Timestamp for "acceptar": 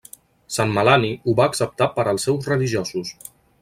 1.51-1.91